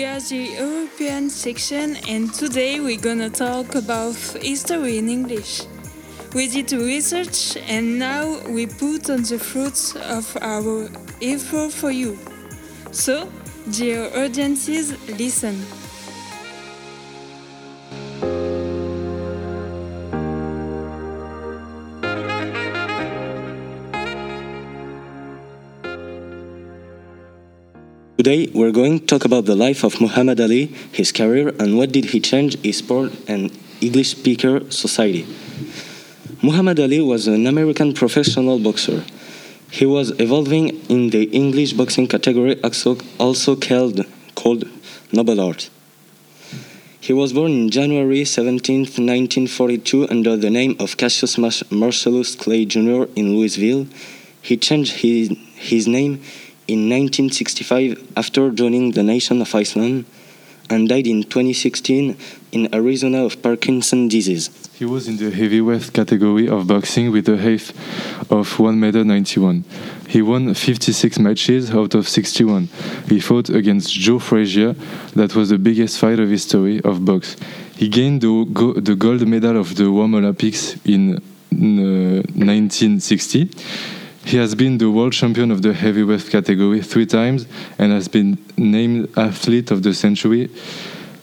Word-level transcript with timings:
We 0.00 0.06
are 0.06 0.18
the 0.18 0.56
European 0.58 1.28
section, 1.28 1.96
and 2.08 2.32
today 2.32 2.80
we're 2.80 2.98
gonna 2.98 3.28
talk 3.28 3.74
about 3.74 4.14
history 4.40 4.96
in 4.96 5.10
English. 5.10 5.64
We 6.34 6.48
did 6.48 6.72
research, 6.72 7.58
and 7.68 7.98
now 7.98 8.40
we 8.48 8.64
put 8.64 9.10
on 9.10 9.24
the 9.24 9.38
fruits 9.38 9.94
of 9.96 10.24
our 10.40 10.88
effort 11.20 11.72
for 11.72 11.90
you. 11.90 12.18
So, 12.92 13.30
dear 13.70 14.10
audiences, 14.16 14.94
listen. 15.18 15.60
Today, 28.20 28.50
we're 28.52 28.70
going 28.70 28.98
to 28.98 29.06
talk 29.06 29.24
about 29.24 29.46
the 29.46 29.56
life 29.56 29.82
of 29.82 29.98
Muhammad 29.98 30.42
Ali, 30.42 30.66
his 30.92 31.10
career, 31.10 31.54
and 31.58 31.78
what 31.78 31.90
did 31.90 32.04
he 32.12 32.20
change 32.20 32.60
his 32.60 32.76
sport 32.76 33.12
and 33.26 33.50
English 33.80 34.10
speaker 34.10 34.70
society. 34.70 35.24
Muhammad 36.42 36.78
Ali 36.78 37.00
was 37.00 37.26
an 37.26 37.46
American 37.46 37.94
professional 37.94 38.58
boxer. 38.58 39.04
He 39.70 39.86
was 39.86 40.10
evolving 40.20 40.68
in 40.90 41.08
the 41.08 41.30
English 41.30 41.72
boxing 41.72 42.08
category, 42.08 42.62
also, 42.62 43.56
called, 43.56 44.04
called 44.34 44.68
noble 45.10 45.40
art. 45.40 45.70
He 47.00 47.14
was 47.14 47.32
born 47.32 47.52
in 47.52 47.70
January 47.70 48.26
17, 48.26 48.80
1942, 48.80 50.08
under 50.10 50.36
the 50.36 50.50
name 50.50 50.76
of 50.78 50.98
Cassius 50.98 51.38
Marcellus 51.70 52.34
Clay 52.34 52.66
Jr. 52.66 53.04
in 53.16 53.34
Louisville. 53.34 53.86
He 54.42 54.58
changed 54.58 55.00
his, 55.00 55.30
his 55.56 55.88
name 55.88 56.22
in 56.70 56.88
1965 56.88 58.12
after 58.16 58.50
joining 58.50 58.92
the 58.92 59.02
Nation 59.02 59.42
of 59.42 59.52
Islam 59.54 60.06
and 60.70 60.88
died 60.88 61.06
in 61.08 61.24
2016 61.24 62.16
in 62.52 62.72
Arizona 62.72 63.24
of 63.24 63.42
Parkinson's 63.42 64.12
disease. 64.12 64.50
He 64.74 64.84
was 64.84 65.08
in 65.08 65.16
the 65.16 65.30
heavyweight 65.30 65.92
category 65.92 66.48
of 66.48 66.68
boxing 66.68 67.10
with 67.10 67.28
a 67.28 67.36
height 67.36 67.72
of 68.30 68.58
1 68.58 68.78
meter 68.78 69.04
91. 69.04 69.64
He 70.06 70.22
won 70.22 70.54
56 70.54 71.18
matches 71.18 71.72
out 71.72 71.94
of 71.94 72.08
61. 72.08 72.68
He 73.08 73.18
fought 73.18 73.50
against 73.50 73.92
Joe 73.92 74.20
Frazier, 74.20 74.74
that 75.16 75.34
was 75.34 75.48
the 75.48 75.58
biggest 75.58 75.98
fight 75.98 76.20
of 76.20 76.28
history 76.28 76.80
of 76.82 77.04
box. 77.04 77.36
He 77.76 77.88
gained 77.88 78.20
the, 78.20 78.46
go 78.52 78.74
the 78.74 78.94
gold 78.94 79.26
medal 79.26 79.56
of 79.56 79.74
the 79.74 79.86
Rome 79.86 80.14
Olympics 80.14 80.76
in 80.84 81.16
uh, 81.16 82.22
1960. 82.38 83.50
He 84.24 84.36
has 84.36 84.54
been 84.54 84.78
the 84.78 84.90
world 84.90 85.12
champion 85.12 85.50
of 85.50 85.62
the 85.62 85.72
heavyweight 85.72 86.30
category 86.30 86.82
three 86.82 87.06
times 87.06 87.46
and 87.78 87.92
has 87.92 88.06
been 88.08 88.38
named 88.56 89.08
Athlete 89.16 89.70
of 89.70 89.82
the 89.82 89.94
Century. 89.94 90.50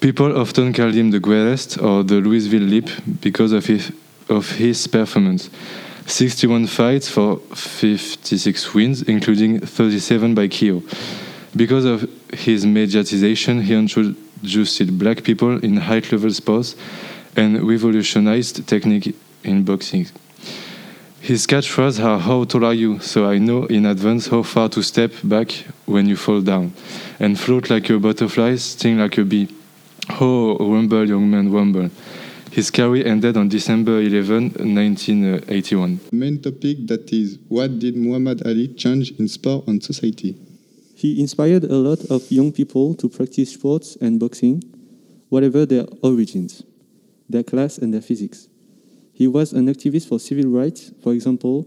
People 0.00 0.36
often 0.38 0.72
call 0.72 0.90
him 0.90 1.10
the 1.10 1.20
greatest 1.20 1.78
or 1.78 2.02
the 2.02 2.16
Louisville 2.16 2.62
Lip 2.62 2.88
because 3.20 3.52
of 3.52 3.66
his, 3.66 3.92
of 4.28 4.50
his 4.52 4.86
performance. 4.86 5.50
61 6.06 6.66
fights 6.66 7.08
for 7.08 7.36
56 7.54 8.74
wins, 8.74 9.02
including 9.02 9.60
37 9.60 10.34
by 10.34 10.48
KO. 10.48 10.82
Because 11.54 11.84
of 11.84 12.08
his 12.32 12.64
mediatization, 12.64 13.62
he 13.62 13.74
introduced 13.74 14.98
black 14.98 15.22
people 15.22 15.62
in 15.62 15.76
high 15.76 16.02
level 16.10 16.30
sports 16.30 16.76
and 17.36 17.62
revolutionized 17.68 18.66
technique 18.66 19.14
in 19.44 19.64
boxing. 19.64 20.06
His 21.20 21.46
catchphrase 21.46 22.02
are 22.02 22.18
how 22.18 22.44
tall 22.44 22.64
are 22.64 22.74
you, 22.74 23.00
so 23.00 23.26
I 23.26 23.38
know 23.38 23.66
in 23.66 23.86
advance 23.86 24.28
how 24.28 24.42
far 24.42 24.68
to 24.70 24.82
step 24.82 25.12
back 25.22 25.52
when 25.84 26.08
you 26.08 26.16
fall 26.16 26.40
down. 26.40 26.72
And 27.18 27.38
float 27.38 27.68
like 27.68 27.90
a 27.90 27.98
butterfly, 27.98 28.56
sting 28.56 28.98
like 28.98 29.18
a 29.18 29.24
bee. 29.24 29.48
Oh, 30.20 30.56
rumble, 30.58 31.06
young 31.06 31.30
man, 31.30 31.52
rumble. 31.52 31.90
His 32.50 32.70
career 32.70 33.06
ended 33.06 33.36
on 33.36 33.48
December 33.48 34.00
11, 34.00 34.54
1981. 34.54 36.00
Main 36.12 36.40
topic 36.40 36.86
that 36.86 37.12
is 37.12 37.38
what 37.48 37.78
did 37.78 37.96
Muhammad 37.96 38.46
Ali 38.46 38.68
change 38.68 39.12
in 39.18 39.28
sport 39.28 39.66
and 39.66 39.82
society? 39.82 40.34
He 40.94 41.20
inspired 41.20 41.64
a 41.64 41.76
lot 41.76 42.04
of 42.10 42.30
young 42.32 42.52
people 42.52 42.94
to 42.96 43.08
practice 43.08 43.52
sports 43.52 43.96
and 44.00 44.18
boxing, 44.18 44.62
whatever 45.28 45.66
their 45.66 45.84
origins, 46.02 46.62
their 47.28 47.42
class 47.42 47.76
and 47.76 47.92
their 47.92 48.00
physics. 48.02 48.48
He 49.18 49.26
was 49.26 49.52
an 49.52 49.66
activist 49.66 50.06
for 50.06 50.20
civil 50.20 50.48
rights. 50.48 50.92
For 51.02 51.12
example, 51.12 51.66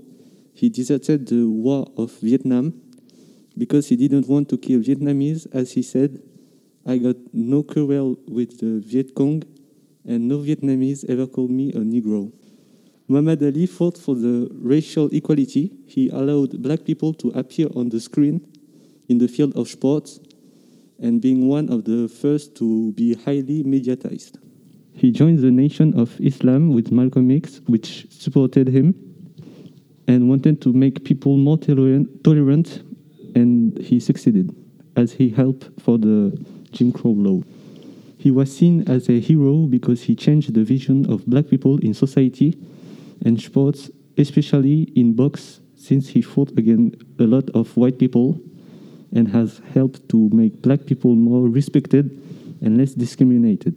he 0.53 0.69
deserted 0.69 1.27
the 1.27 1.49
war 1.49 1.85
of 1.97 2.13
Vietnam 2.21 2.73
because 3.57 3.89
he 3.89 3.97
didn't 3.97 4.29
want 4.29 4.47
to 4.51 4.57
kill 4.57 4.79
Vietnamese. 4.79 5.47
As 5.51 5.73
he 5.73 5.81
said, 5.81 6.21
I 6.85 6.97
got 6.97 7.17
no 7.33 7.63
quarrel 7.63 8.17
with 8.25 8.61
the 8.61 8.79
Viet 8.79 9.13
Cong, 9.15 9.43
and 10.05 10.29
no 10.29 10.37
Vietnamese 10.37 11.03
ever 11.09 11.27
called 11.27 11.51
me 11.51 11.73
a 11.73 11.79
Negro. 11.79 12.31
Muhammad 13.09 13.43
Ali 13.43 13.65
fought 13.65 13.97
for 13.97 14.15
the 14.15 14.47
racial 14.53 15.09
equality. 15.11 15.73
He 15.87 16.07
allowed 16.07 16.61
black 16.63 16.85
people 16.85 17.13
to 17.15 17.31
appear 17.31 17.67
on 17.75 17.89
the 17.89 17.99
screen 17.99 18.47
in 19.09 19.17
the 19.17 19.27
field 19.27 19.57
of 19.57 19.67
sports 19.67 20.21
and 20.99 21.19
being 21.19 21.49
one 21.49 21.67
of 21.67 21.83
the 21.83 22.07
first 22.07 22.55
to 22.55 22.93
be 22.93 23.13
highly 23.13 23.65
mediatized. 23.65 24.37
He 24.93 25.11
joined 25.11 25.39
the 25.39 25.51
Nation 25.51 25.99
of 25.99 26.19
Islam 26.21 26.73
with 26.73 26.91
Malcolm 26.91 27.31
X, 27.31 27.61
which 27.65 28.07
supported 28.11 28.67
him 28.67 28.93
and 30.07 30.29
wanted 30.29 30.61
to 30.61 30.73
make 30.73 31.03
people 31.03 31.37
more 31.37 31.57
tolerant, 31.57 32.83
and 33.35 33.77
he 33.77 33.99
succeeded 33.99 34.53
as 34.95 35.13
he 35.13 35.29
helped 35.29 35.69
for 35.79 35.97
the 35.97 36.37
Jim 36.71 36.91
Crow 36.91 37.11
law. 37.11 37.41
He 38.17 38.29
was 38.29 38.55
seen 38.55 38.87
as 38.87 39.09
a 39.09 39.19
hero 39.19 39.65
because 39.65 40.03
he 40.03 40.15
changed 40.15 40.53
the 40.53 40.63
vision 40.63 41.11
of 41.11 41.25
black 41.25 41.47
people 41.47 41.79
in 41.79 41.93
society 41.93 42.57
and 43.25 43.41
sports, 43.41 43.89
especially 44.17 44.83
in 44.95 45.13
box, 45.13 45.61
since 45.75 46.09
he 46.09 46.21
fought 46.21 46.51
against 46.57 47.01
a 47.19 47.23
lot 47.23 47.49
of 47.51 47.75
white 47.75 47.97
people 47.97 48.39
and 49.13 49.27
has 49.29 49.61
helped 49.73 50.07
to 50.09 50.29
make 50.31 50.61
black 50.61 50.85
people 50.85 51.15
more 51.15 51.47
respected 51.47 52.11
and 52.61 52.77
less 52.77 52.93
discriminated. 52.93 53.75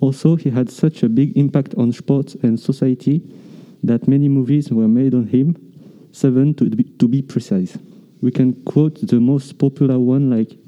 Also, 0.00 0.36
he 0.36 0.50
had 0.50 0.70
such 0.70 1.02
a 1.02 1.08
big 1.08 1.36
impact 1.36 1.74
on 1.76 1.92
sports 1.92 2.34
and 2.42 2.58
society 2.58 3.22
that 3.82 4.08
many 4.08 4.28
movies 4.28 4.70
were 4.70 4.88
made 4.88 5.14
on 5.14 5.26
him, 5.26 5.56
seven 6.12 6.54
to 6.54 6.64
be, 6.70 6.84
to 6.84 7.06
be 7.06 7.22
precise. 7.22 7.78
We 8.22 8.30
can 8.30 8.54
quote 8.64 9.06
the 9.06 9.20
most 9.20 9.58
popular 9.58 9.98
one 9.98 10.30
like 10.30 10.58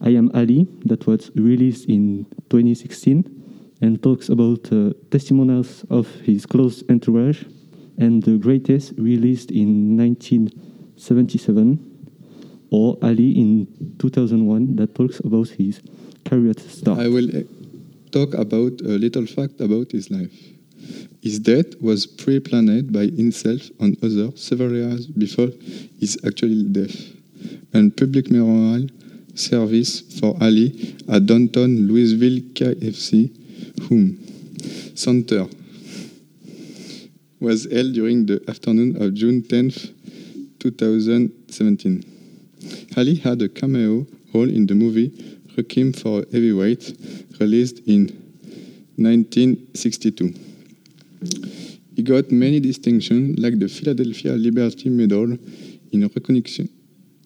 I 0.00 0.10
Am 0.10 0.30
Ali, 0.34 0.66
that 0.84 1.06
was 1.06 1.30
released 1.36 1.88
in 1.88 2.26
2016 2.50 3.24
and 3.80 4.02
talks 4.02 4.28
about 4.28 4.72
uh, 4.72 4.92
testimonials 5.10 5.84
of 5.90 6.08
his 6.22 6.46
close 6.46 6.82
entourage, 6.88 7.44
and 7.98 8.22
The 8.22 8.38
Greatest, 8.38 8.94
released 8.96 9.50
in 9.50 9.96
1977, 9.96 11.78
or 12.70 12.96
Ali 13.02 13.32
in 13.32 13.66
2001, 13.98 14.76
that 14.76 14.94
talks 14.94 15.20
about 15.20 15.48
his 15.50 15.80
career 16.24 16.54
start. 16.58 16.98
I 17.00 17.08
will 17.08 17.28
talk 18.12 18.34
about 18.34 18.80
a 18.82 18.98
little 19.04 19.26
fact 19.26 19.60
about 19.60 19.90
his 19.90 20.10
life. 20.10 20.32
His 21.22 21.38
death 21.38 21.80
was 21.80 22.06
pre-planned 22.06 22.92
by 22.92 23.06
himself 23.06 23.70
and 23.80 23.96
others 24.02 24.42
several 24.42 24.72
years 24.72 25.06
before 25.06 25.50
his 25.98 26.18
actual 26.26 26.62
death. 26.64 26.96
And 27.72 27.96
public 27.96 28.30
memorial 28.30 28.88
service 29.34 30.00
for 30.20 30.36
Ali 30.40 30.96
at 31.08 31.26
downtown 31.26 31.88
Louisville 31.88 32.40
KFC 32.54 33.30
Yum! 33.90 34.18
Center 34.94 35.46
was 37.40 37.66
held 37.72 37.92
during 37.94 38.26
the 38.26 38.42
afternoon 38.48 39.02
of 39.02 39.14
June 39.14 39.42
10, 39.42 39.70
2017. 40.58 42.04
Ali 42.96 43.14
had 43.16 43.42
a 43.42 43.48
cameo 43.48 44.06
role 44.34 44.48
in 44.48 44.66
the 44.66 44.74
movie 44.74 45.12
Requiem 45.56 45.92
for 45.92 46.24
Heavyweight, 46.32 46.96
released 47.40 47.80
in 47.86 48.06
1962. 48.96 50.34
He 51.94 52.02
got 52.02 52.30
many 52.30 52.60
distinctions, 52.60 53.38
like 53.38 53.58
the 53.58 53.68
Philadelphia 53.68 54.32
Liberty 54.32 54.88
Medal, 54.88 55.36
in 55.92 56.02
recognition 56.02 56.68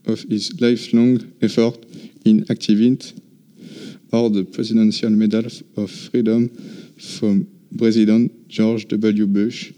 of 0.07 0.23
his 0.23 0.61
lifelong 0.61 1.21
effort 1.41 1.79
in 2.25 2.45
activism, 2.51 3.21
or 4.13 4.31
the 4.31 4.45
Presidential 4.45 5.11
Medal 5.11 5.47
of 5.77 5.91
Freedom 5.91 6.49
from 6.99 7.47
President 7.77 8.49
George 8.49 8.89
W. 8.89 9.27
Bush 9.27 9.73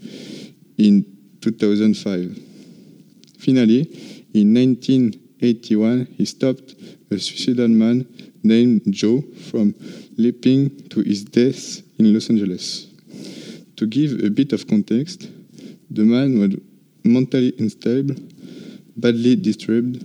in 0.77 1.05
2005. 1.41 2.37
Finally, 3.39 3.81
in 4.33 4.53
1981, 4.53 6.07
he 6.17 6.25
stopped 6.25 6.75
a 7.11 7.17
suicidal 7.17 7.67
man 7.67 8.05
named 8.43 8.81
Joe 8.89 9.21
from 9.49 9.75
leaping 10.17 10.87
to 10.89 11.01
his 11.01 11.23
death 11.23 11.81
in 11.97 12.13
Los 12.13 12.29
Angeles. 12.29 12.87
To 13.77 13.87
give 13.87 14.23
a 14.23 14.29
bit 14.29 14.53
of 14.53 14.67
context, 14.67 15.29
the 15.89 16.03
man 16.03 16.39
was 16.39 16.55
mentally 17.03 17.53
unstable, 17.57 18.15
badly 18.97 19.35
disturbed, 19.35 20.03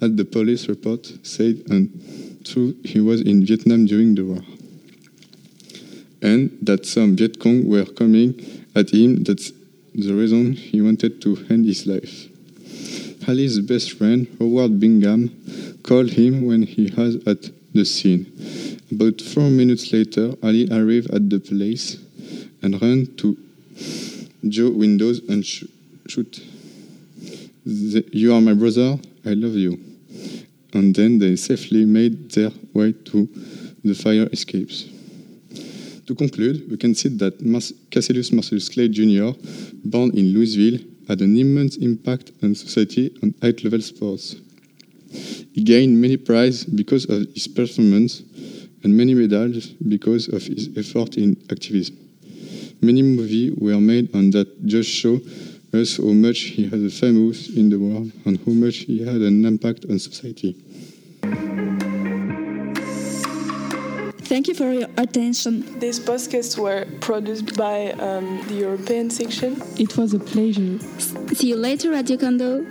as 0.00 0.16
the 0.16 0.24
police 0.24 0.68
report 0.68 1.10
said, 1.22 1.62
and 1.70 2.44
through 2.44 2.74
he 2.84 3.00
was 3.00 3.20
in 3.20 3.46
Vietnam 3.46 3.86
during 3.86 4.14
the 4.14 4.24
war. 4.24 4.42
And 6.20 6.56
that 6.62 6.86
some 6.86 7.16
Viet 7.16 7.38
Cong 7.38 7.68
were 7.68 7.84
coming 7.84 8.64
at 8.74 8.90
him, 8.90 9.22
that's 9.22 9.52
the 9.94 10.12
reason 10.12 10.52
he 10.52 10.80
wanted 10.80 11.20
to 11.22 11.36
end 11.50 11.66
his 11.66 11.86
life. 11.86 12.28
Ali's 13.28 13.60
best 13.60 13.92
friend, 13.92 14.26
Howard 14.38 14.80
Bingham, 14.80 15.30
called 15.82 16.10
him 16.10 16.46
when 16.46 16.62
he 16.62 16.92
was 16.96 17.16
at 17.26 17.50
the 17.74 17.84
scene. 17.84 18.26
About 18.90 19.20
four 19.20 19.50
minutes 19.50 19.92
later, 19.92 20.34
Ali 20.42 20.68
arrived 20.70 21.10
at 21.10 21.28
the 21.30 21.40
place 21.40 21.98
and 22.62 22.80
ran 22.80 23.06
to 23.16 23.36
Joe 24.48 24.70
windows 24.70 25.20
and 25.28 25.44
sh- 25.44 25.64
shoot. 26.08 26.40
The, 27.64 28.04
you 28.12 28.34
are 28.34 28.40
my 28.40 28.54
brother, 28.54 28.98
I 29.24 29.34
love 29.34 29.54
you. 29.54 29.78
And 30.74 30.94
then 30.94 31.18
they 31.18 31.36
safely 31.36 31.84
made 31.84 32.30
their 32.32 32.50
way 32.74 32.92
to 32.92 33.28
the 33.84 33.94
fire 33.94 34.28
escapes. 34.32 34.88
To 36.06 36.14
conclude, 36.14 36.70
we 36.70 36.76
can 36.76 36.94
see 36.94 37.08
that 37.10 37.38
Cassius 37.90 38.32
Marcellus 38.32 38.68
Clay 38.68 38.88
Jr., 38.88 39.30
born 39.84 40.10
in 40.10 40.34
Louisville, 40.34 40.80
had 41.08 41.20
an 41.20 41.36
immense 41.36 41.76
impact 41.76 42.32
on 42.42 42.54
society 42.54 43.16
and 43.22 43.34
high-level 43.40 43.80
sports. 43.80 44.36
He 45.52 45.62
gained 45.62 46.00
many 46.00 46.16
prizes 46.16 46.64
because 46.64 47.04
of 47.04 47.26
his 47.34 47.46
performance 47.46 48.22
and 48.82 48.96
many 48.96 49.14
medals 49.14 49.66
because 49.66 50.28
of 50.28 50.42
his 50.42 50.70
effort 50.76 51.16
in 51.16 51.36
activism. 51.50 51.96
Many 52.80 53.02
movies 53.02 53.54
were 53.58 53.80
made 53.80 54.14
on 54.14 54.30
that 54.30 54.66
just 54.66 54.90
show 54.90 55.20
us 55.72 55.98
how 55.98 56.12
much 56.12 56.38
he 56.40 56.68
was 56.68 56.98
famous 56.98 57.48
in 57.50 57.70
the 57.70 57.78
world 57.78 58.10
and 58.24 58.38
how 58.44 58.52
much 58.52 58.76
he 58.78 59.04
had 59.04 59.20
an 59.20 59.44
impact 59.44 59.84
on 59.88 59.98
society. 59.98 60.56
Thank 64.32 64.48
you 64.48 64.54
for 64.54 64.72
your 64.72 64.88
attention. 64.96 65.78
These 65.78 66.00
podcasts 66.00 66.58
were 66.58 66.86
produced 67.00 67.54
by 67.56 67.92
um, 67.92 68.42
the 68.48 68.54
European 68.54 69.10
section. 69.10 69.60
It 69.78 69.96
was 69.98 70.14
a 70.14 70.18
pleasure. 70.18 70.78
See 71.34 71.48
you 71.48 71.56
later, 71.56 71.90
Radio 71.90 72.16
Kondo. 72.16 72.64